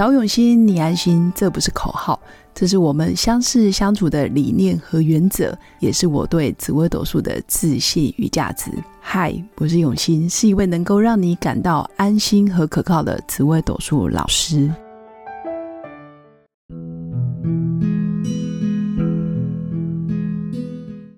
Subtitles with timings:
[0.00, 2.18] 找永新，你安心，这不是口号，
[2.54, 8.70] 这是我们相识相处的理念和原则，也是我对紫微斗数的自信与价值。
[8.98, 14.72] 嗨，我是永新，是一位能够让你感到安心和可靠的紫微斗数老师。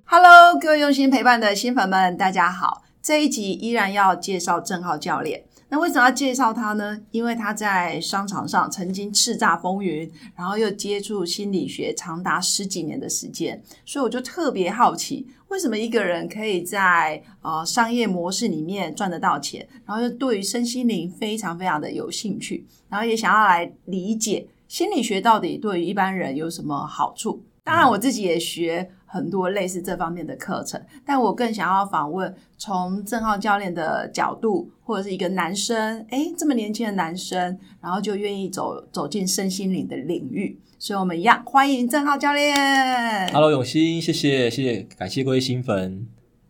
[0.06, 2.82] Hello，各位用心陪伴的新粉们，大家好！
[3.00, 5.44] 这一集依然要介绍郑浩教练。
[5.72, 7.00] 那为什么要介绍他呢？
[7.12, 10.06] 因为他在商场上曾经叱咤风云，
[10.36, 27.42] 然后又接触心理学长达十几年的时间，所以我就特别好奇，为什么一个人可以在呃商业模式里面赚得到钱，然后又对于身心灵非常非常的有兴趣，然后也想要来理解心理学到底对于一般人有什么好处？
[27.64, 28.90] 当然，我自己也学。
[29.12, 43.28] 很多类似这方面的课程，但我更想要访问从郑浩教练的角度，或者是一个男生，哎，这么年轻的男生，然后就愿意走走进身心灵的领域，所以我们一样欢迎郑浩教练。
[43.34, 46.06] Hello，永新，谢谢谢谢，感谢各位新粉。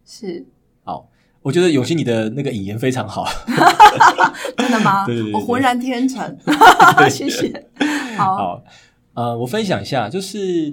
[0.07, 0.47] 是，
[0.85, 1.09] 好，
[1.43, 3.27] 我觉得永新你的那个引言非常好，
[4.57, 5.05] 真的吗？
[5.05, 6.39] 对对对，我浑然天成，
[7.11, 7.67] 谢谢。
[8.17, 8.63] 好，
[9.15, 10.73] 呃，我分享一下，就是。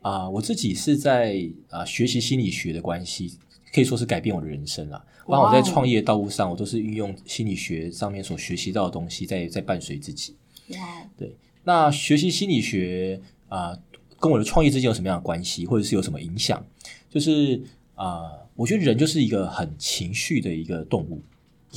[0.00, 3.38] 啊，我自己是在啊学习心理学的关系，
[3.72, 5.04] 可以说是改变我的人生了。
[5.26, 10.34] 包括我在创业道路上，我都是运用心理学上面所学习到的东西，在在伴随自己。
[10.70, 10.78] 哇，
[11.16, 11.34] 对。
[11.64, 13.78] 那学习心理学啊，
[14.18, 16.64] 跟我的创业之间有什么样的关系，或者是有什么影响？
[17.10, 17.60] 就是
[17.94, 18.22] 啊，
[18.54, 21.20] 我觉得人就是一个很情绪的一个动物，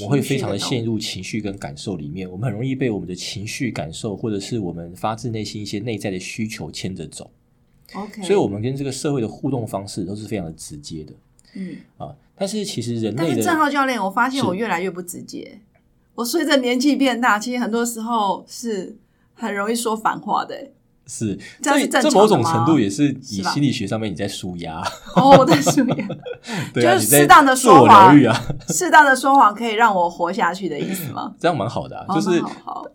[0.01, 7.29] 我会非常的陷入情绪跟感受里面，我们很容易被我们的情绪感受，或者是我们发自内心一些内在的需求牵着走。
[7.93, 11.13] OK，所以，我们跟这个社会的互动方式都是非常的直接的。
[11.53, 15.59] 嗯啊，但是其实人类的郑浩教练，我发现我越来越不直接。
[16.15, 18.95] 我随着年纪变大，其实很多时候是
[19.33, 20.71] 很容易说反话的。
[21.07, 24.81] 是，这这某种程度也是以心理学上面你在舒压。
[25.15, 26.07] 哦，我在舒压，
[26.73, 31.33] 对就是适当的说谎啊，适当的说谎可以让我活下去的意思吗？
[31.37, 32.41] 这样蛮好的，啊，就是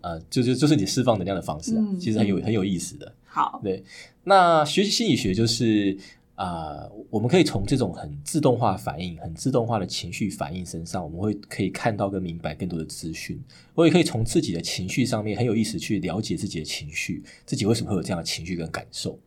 [0.01, 3.13] 呃，就是就是你释放能量的方式啊，其实很有很有意思的。
[3.37, 3.83] 好，对。
[4.23, 5.95] 那学习心理学就是
[6.33, 13.39] 啊，我们可以从这种很自动化反应、很自动化的情绪反应身上，我们会可以看到跟明白更多的资讯。
[13.75, 19.19] 我也可以从自己的情绪上面很有意思去了解自己的情绪，自己为什么会有这样的情绪跟感受。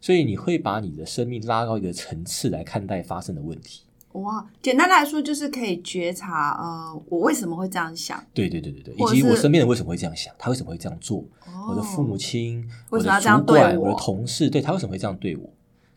[0.00, 3.82] 所以你会把你的生命拉高一个层次来看待发生的问题。
[4.12, 8.22] 哇，简单来说就是可以觉察，呃，我为什么会这样想？
[8.32, 10.34] 对对对对对，以及我身边人为什么会这样想？
[10.38, 11.24] 他为什么会这样做？
[11.68, 15.48] 我的父母亲、我的主管、我的同事，对他为什么会这样对我？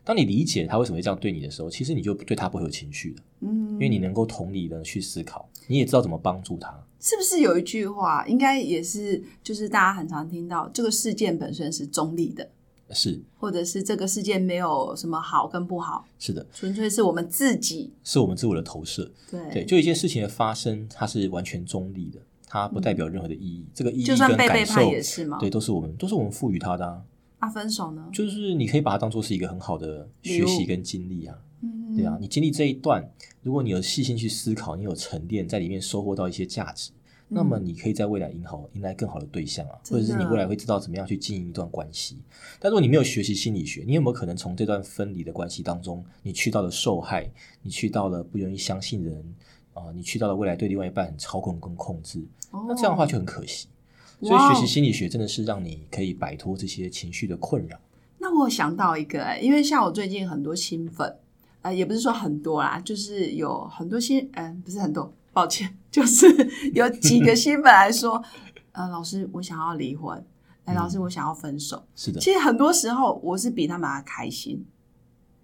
[0.04, 6.68] 当你理解他为什么会这样对你的时候，其实你就对他不会有情绪的，嗯，因为你能够同理的去思考，你也知道怎么帮助他。
[7.00, 12.48] 是不是有一句话，应该也是，就是大家很常听到，这个事件本身是中立的。
[12.92, 19.10] 是，或者是这个世界没有什么好跟不好，是的，纯粹是我们自己，是我们自我的投射。
[19.30, 23.64] 对，对，就一件事情的发生，它是完全中立的，它不代表任何的意义。
[23.74, 25.38] 这个意义就算被背叛也是吗？
[25.40, 27.02] 对，都是我们，都是我们赋予它的。
[27.38, 28.08] 啊，分手呢？
[28.12, 31.36] 就是你可以把它当做是一个很好的学习跟经历啊。
[31.60, 33.04] 嗯，对啊，你经历这一段，
[33.42, 36.92] 如果你有细心去思考，你有沉淀在里面，收获到一些价值。
[37.34, 42.18] 那么你可以在未来迎好迎来更好的对象啊，或者是你未来会知道怎么样去经营一段关系。
[42.60, 47.30] 但如果你没有学习心理学，你有没有可能从这段分离的关系当中，你去到了受害，
[47.62, 49.34] 你去到了不容易相信人
[49.72, 52.22] 啊，你去到了未来对另外一半很操控跟控制，
[52.52, 53.68] 那这样的话就很可惜。
[54.20, 57.76] 所以学习心理学真的是让你可以摆脱这些情绪的困扰。
[58.18, 61.16] 那我想到一个，因为像我最近很多新粉，
[61.62, 65.12] 呃，也不是说很多啦，就是有很多新，嗯，不是很多。
[65.32, 66.26] 抱歉， 就是
[66.74, 68.22] 有几个新粉来说，
[68.72, 70.24] 呃，老师，我想要离婚。
[70.64, 71.82] 哎，老师，我想要分手。
[71.96, 74.64] 是的，其实很多时候我是比他们还开心，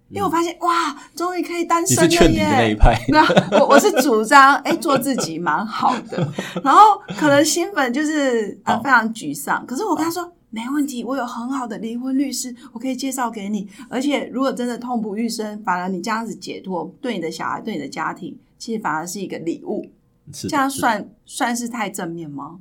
[0.07, 2.47] 因为我发现哇，终于可以单身了耶！
[2.49, 6.31] 那一派，那我我是主张哎，做自己蛮好的。
[6.63, 6.81] 然后
[7.17, 13.67] 可能新粉就是呃非常沮丧，可是我跟他说没问题，我有很好的离婚律师，我可以介绍给你。
[13.89, 18.39] 而且如果真的痛不欲生，反而你这样子解脱，对你的小孩，对你的家庭。
[18.59, 19.83] 其实反而是一个礼物，
[20.31, 22.59] 这样算算是太正面吗？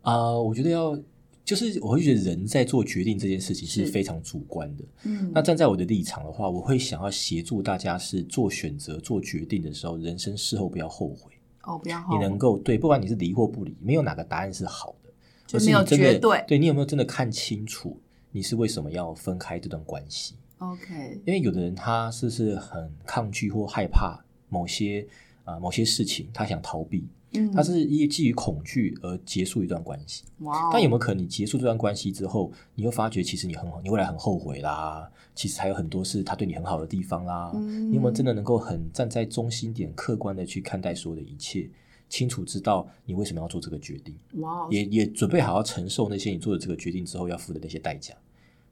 [0.00, 0.96] 啊，我觉得要
[1.44, 4.84] 就是我会觉得人在做决定这件事情是非常主观的。
[5.02, 11.32] 嗯，那站在我的立场的话，我会想要协助大家是做选择、做决定的时候，人生事后不要后悔。
[11.64, 15.10] 哦，不要后悔，你能够对，不管你是离或不离，没有哪个答案是好的，
[15.46, 16.44] 就没有绝对。
[16.46, 17.98] 对你有没有真的看清楚
[18.30, 25.06] 你是为什么要分开这段关系？OK，因为有的人他是不是很抗拒或害怕某些。
[25.44, 30.24] 啊、某些事情，他想逃避，嗯，他是因为基于恐惧而结束一段关系。
[30.40, 37.52] 哇哦，但有没有可能你结束这段关系之后，你又发觉其实你很好你未来很后悔啦，其实还有很多是他对你很好的地方啦。
[37.54, 41.68] 嗯你有没有真的能够很站在中心点，客观的去看待所有的一切，
[42.08, 48.14] 清楚知道你为什么要做这个决定，哇哦，也也准备好要承受那些你做的这个决定之后要付的那些代价。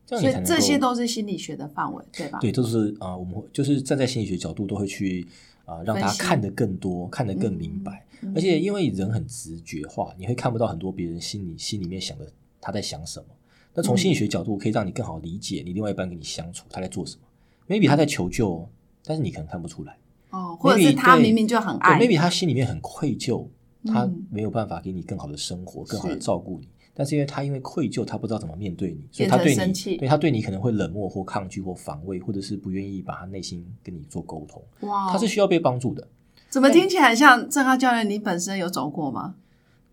[0.04, 2.38] 这样所以你才能够这些都是心理学的范围，对吧？
[2.40, 5.26] 对，都是啊、呃我们会就是站在心理学角度都会去
[5.64, 8.04] 啊、呃让大分析家看得更多，看得更明白。
[8.20, 13.26] 嗯而且因为人很直觉化，你会看不到很多别人心里心里面想的他在想什么。
[13.74, 17.22] 那从心理学角度可以让你更好理解你另外一半跟你相处他在做什么。
[17.68, 18.68] maybe 他在求救哦，
[19.04, 19.96] 但是你可能看不出来。
[20.30, 23.44] 哦，或者是他明明就很爱，，maybe 他心里面很愧疚，
[23.86, 26.68] 他嗯没有办法给你更好的生活，更好的照顾你。
[26.94, 34.62] 但是因为他因为愧疚，他不知道怎么面对你，所以他对你，生气对他对你可能会冷漠或抗拒或防卫，或者是不愿意把他内心跟你做沟通。
[34.88, 36.06] 哇哦，他是需要被帮助的。
[36.50, 38.08] 怎么听起来像郑浩教练？
[38.08, 39.34] 你本身有走过吗？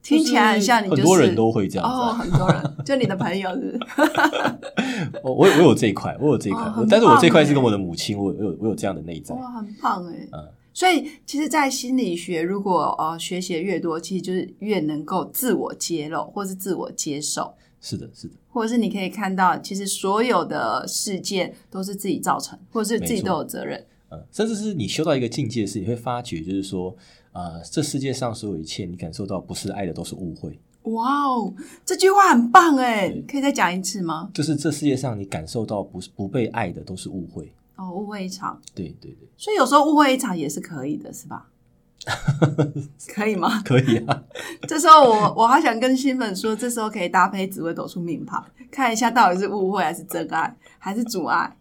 [0.01, 2.13] 听起来很像你，就是很多人都会这样子。
[2.13, 4.19] 很多人，就你的朋友是不是
[5.24, 9.36] 我我有我有这一块，我有这一块哦，但是我这一块是跟我的母亲，我有我有我有这样的内在。
[9.36, 10.28] 哇，很棒哎。
[10.31, 10.48] 嗯，
[10.79, 23.85] 所以，其实，在心理学，如果呃学习的越多，其实就是越能够自我揭露，或是自我接受，是的，是的，或者是你可以看到，其实所有的事件都是自己造成，或者是自己都有责任。
[24.09, 26.95] 嗯，甚至是你修到一个境界是，你会发觉，就是说，
[27.33, 30.57] 呃，这世界上所有一切，你感受到不是爱的，都是误会。
[30.83, 31.53] 哇哦，
[31.85, 34.29] 这句话很棒哎，可以再讲一次吗？
[34.33, 37.51] 就是这世界上你感受到不是不被爱的，都是误会。
[37.79, 41.47] 哦，误会一场，对对对，所以有时候误会一场也是可以的，是吧？
[43.13, 43.61] 可以吗？
[43.63, 44.23] 可以啊。
[44.67, 51.55] 这时候我我还想跟新粉说，这时候可以搭配紫微斗数命盘，看一下到底是误会还是真爱，还是阻碍。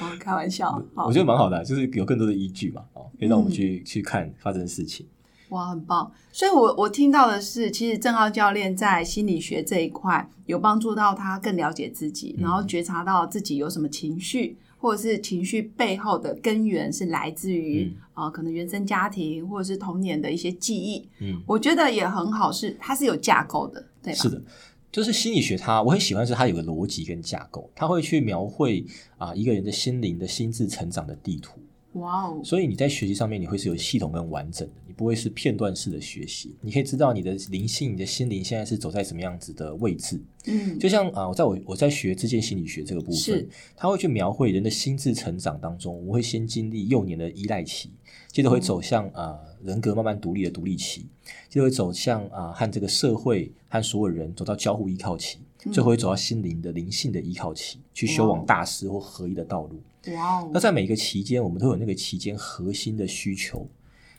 [0.00, 5.06] 哦，开玩笑，好我觉得蛮好的啊，就是有更多的依据嘛，哦，可以让我们嗯去、去看发生的事情。
[5.48, 6.10] 哇，很棒！
[6.30, 21.08] 所以我，我听到的是，其实郑浩教练在心理学这一块有帮助到他更了解自己，嗯然后觉察到自己有什么情绪，或者是情绪背后的根源是来自于嗯啊、呃可能原生家庭或者是童年的一些记忆。
[21.20, 24.18] 嗯，我觉得也很好是，它是有架构的，对吧？
[24.18, 24.42] 是的，
[24.90, 28.84] 就是心理学它，我很喜欢是它有个逻辑跟架构，它会去描绘
[29.18, 31.60] 啊、一个人的心灵的心智成长的地图。
[31.94, 36.54] 哇哦，所以你在学习上面，你会是有系统跟完整的，你不会是片段式的学习。
[36.60, 40.18] 你可以知道你的灵性、你的心灵现在是走在什么样子的位置。
[40.46, 47.90] 嗯，就像啊、我在我我在学之间心理学这个部分是，它会去描绘人的心智成长当中，我们会先经历幼年的依赖期，
[48.28, 51.06] 接着会走向啊、人格慢慢独立的独立期，
[51.48, 55.38] 就会走向啊、和这个社会和所有人走到交互依靠期，
[55.72, 59.80] 最后会走到心灵的灵性的依靠期，去修往大师或合一的道路。
[60.14, 60.50] 哇哦。
[60.52, 63.66] 那，在每个期间，我们都有那个期间核心的需求，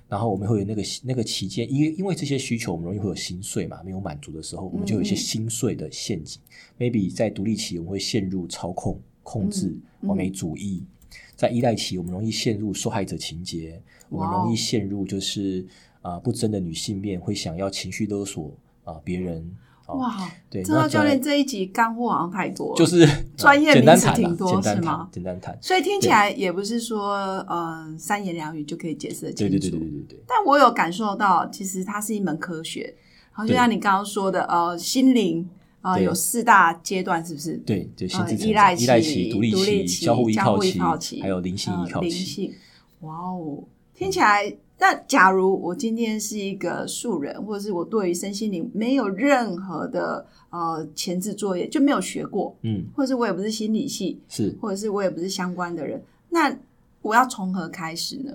[0.07, 6.39] 然后我们会有那个那个期间，因为因为这些需求，我们容易会有心碎嘛，没有满足的时候，我们就有一些心碎的陷阱。
[6.79, 10.07] maybe 在独立期，我们会陷入操控、控制、嗯。
[10.07, 10.83] 完美主义；
[11.35, 15.65] 在依赖期，我们容易陷入受害者情节，我们容易陷入就是
[16.01, 18.51] 啊、不争的女性面，会想要情绪勒索
[18.83, 19.49] 啊、别人。
[19.85, 23.05] 啊哇，对，郑浩教练这一集干货好像太多了，就是
[23.35, 25.57] 专业名词挺多是吗谈，简单谈。
[25.61, 29.51] 所以听起来也不是说，嗯、三言两语就可以解释的清楚。
[29.51, 30.23] 对对对对对对对。
[30.25, 32.95] 但我有感受到，其实它是一门科学。
[33.35, 35.49] 然后就像你刚刚说的，呃，心灵
[35.83, 37.55] 呃有四大阶段，是不是？
[37.57, 42.09] 对对，心呃智成依赖长、依赖期期、独立期交互依靠期，还有灵性依靠期。
[42.09, 42.51] 性。
[43.01, 43.63] 哇哦，
[43.93, 56.57] 听起来，那假如我今天是一个素人，或者是我对于身心灵没有任何的呃前置作业，就没有学过，嗯，或者是我也不是心理系，是或者是我也不是相关的人，那
[57.01, 58.33] 我要从何开始呢？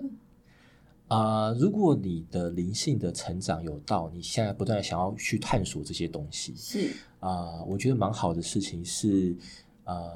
[1.09, 9.35] 啊、如果你的灵性的成长有到，你现在不断地想要去探索这些东西是啊、我觉得蛮好的事情是，
[9.85, 10.11] 呃，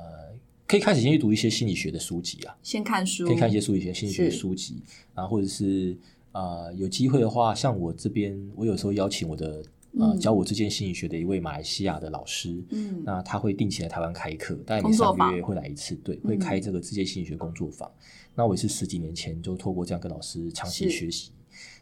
[0.67, 4.83] 可以开始先去读一些心理学的书籍啊，先看书，可以看一些心理学、心理学书籍。
[5.15, 5.97] 啊，或者是
[6.33, 9.63] 呃，有机会的话，像我这边，我有时候邀请我的
[9.99, 17.91] 呃嗯教我这件心理学的一位马来西亚的老师，嗯那他会定期来台湾开课，大概每三个月会来一次，对，会嗯开这个世界心理学工作坊。
[18.35, 21.33] 那我也是十几年前就透过这样跟老师长期是学习。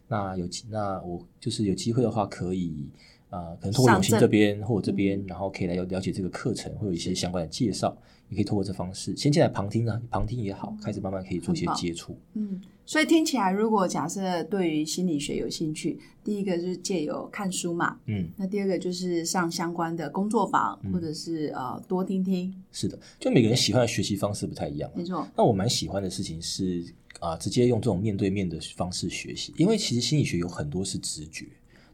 [0.08, 2.88] 那有那我就是有机会的话，可以
[3.30, 7.96] 呃，可能通过永兴这边或我这边，嗯然后可以来了了解这个课程，会有一些相关的介绍。
[8.28, 12.16] 也可以通过这方式，先进来旁听啊，旁听也好，开始慢慢可以做一些接触。
[12.34, 24.94] 嗯，所以听起来，如果假设对于心理学有兴趣，第一个就是借由看书嘛，嗯，那第二个就是上相关的工作坊，嗯或者是呃多听听，是的，就每个人喜欢的学习方式不太一样啊。
[24.96, 26.84] 没错，那我蛮喜欢的事情是，
[27.18, 31.46] 啊、直接用这种面对面的方式学习，因为其实心理学有很多是直觉。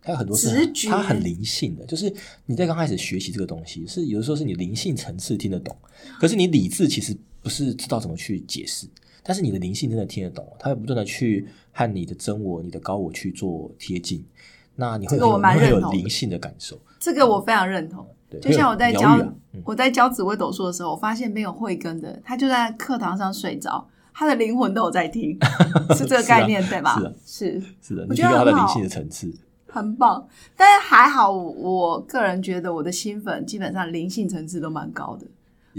[0.07, 2.13] 它有很多是很直觉它很灵性的，就是
[2.47, 5.77] 你在刚开始学习这个东西，是有的时候是你灵性层次听得懂，
[6.21, 8.87] 可是你理智其实不是知道怎么去解释，
[9.25, 14.25] 但是你的灵性真的听得懂，它会不断的去和你的真我、你的高我去做贴近，
[14.77, 16.81] 那你会这个我很有你会有灵性的感受。
[17.01, 18.07] 这个我非常认同。
[18.31, 25.37] 对，就像我在教啊嗯我在教紫微斗数的时候，我发现没有慧根的，他就在课堂上睡着，他的灵魂都有在听，
[25.97, 26.97] 是这个概念、对吧？
[26.99, 29.33] 是啊是是的，我你觉得他的灵性的层次。
[29.77, 30.27] 很棒。
[30.57, 35.27] 但是还好，我个人觉得我的新粉基本上灵性层次都蛮高的，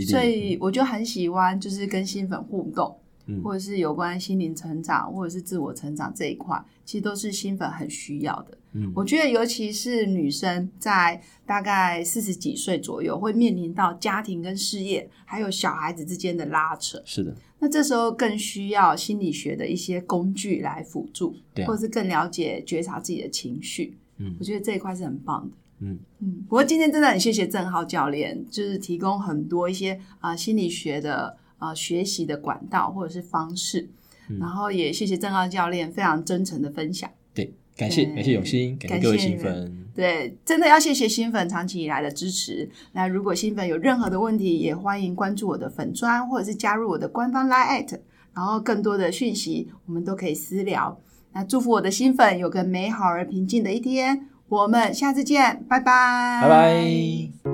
[0.05, 2.95] 所以我就很喜欢就是跟新粉互动，
[3.27, 8.57] 嗯或者是有关心灵成长或者是自我成长这一块，其实都是新粉很需要的。
[8.73, 23.97] 嗯我觉得尤其是女生在大概四十几岁左右，会面临到家庭跟事业还有小孩子之间的拉扯，是的，那这时候更需要心理学的一些工具来辅助，对啊或者是更了解觉察自己的情绪。
[24.17, 25.55] 嗯我觉得这一块是很棒的。
[25.79, 33.89] 嗯嗯，不过今天真的很谢谢郑浩教练，就是提供很多一些啊、呃心理学的呃学习的管道或者是方式，
[34.29, 37.09] 嗯然后也谢谢郑浩教练非常真诚的分享。
[37.33, 39.85] 对，感谢感谢永新，感感谢各位新粉。
[39.95, 42.69] 对，真的要谢谢新粉长期以来的支持。
[42.91, 47.99] 那如果新粉有任何的问题，也欢迎关注我的粉砖，或者是加入我的官方 Line at，
[48.35, 50.99] 然后更多的讯息我们都可以私聊。
[51.33, 57.51] 那祝福我的新粉有个美好而平静的一天，我们下次见，拜拜，拜拜。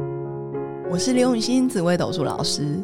[0.92, 2.84] 我是刘永新紫薇斗数老师，